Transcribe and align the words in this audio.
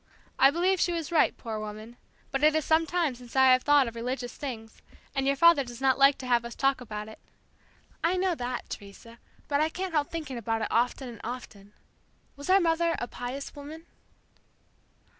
I 0.39 0.49
believe 0.49 0.79
she 0.79 0.91
was 0.93 1.11
right, 1.11 1.37
poor 1.37 1.59
woman, 1.59 1.95
but 2.31 2.41
it 2.43 2.55
is 2.55 2.65
sometime 2.65 3.13
since 3.13 3.35
I 3.35 3.51
have 3.51 3.61
thought 3.61 3.87
of 3.87 3.93
religious 3.95 4.33
things, 4.35 4.81
and 5.13 5.27
your 5.27 5.35
father 5.35 5.63
does 5.63 5.79
not 5.79 5.99
like 5.99 6.17
to 6.17 6.25
have 6.25 6.43
us 6.43 6.55
talk 6.55 6.81
about 6.81 7.07
it." 7.07 7.19
"I 8.03 8.17
know 8.17 8.33
that, 8.33 8.67
Teresa, 8.67 9.19
but 9.47 9.61
I 9.61 9.69
can't 9.69 9.93
help 9.93 10.09
thinking 10.09 10.39
about 10.39 10.63
it 10.63 10.69
often 10.71 11.07
and 11.07 11.21
often. 11.23 11.73
Was 12.35 12.49
our 12.49 12.59
mother 12.59 12.95
a 12.97 13.07
'pious 13.07 13.53
woman?'" 13.55 13.85